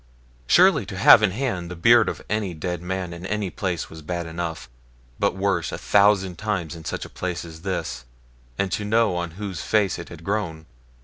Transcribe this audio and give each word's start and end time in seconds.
Surely 0.47 0.83
to 0.83 0.97
have 0.97 1.21
in 1.21 1.29
hand 1.29 1.69
the 1.69 1.75
beard 1.75 2.09
of 2.09 2.23
any 2.27 2.55
dead 2.55 2.81
man 2.81 3.13
in 3.13 3.23
any 3.27 3.51
place 3.51 3.87
was 3.87 4.01
bad 4.01 4.25
enough, 4.25 4.67
but 5.19 5.35
worse 5.35 5.71
a 5.71 5.77
thousand 5.77 6.39
times 6.39 6.75
in 6.75 6.83
such 6.83 7.05
a 7.05 7.07
place 7.07 7.45
as 7.45 7.61
this, 7.61 8.03
and 8.57 8.71
to 8.71 8.83
know 8.83 9.15
on 9.15 9.31
whose 9.37 9.61
face 9.61 9.99
it 9.99 10.09
had 10.09 10.23
grown. 10.23 10.65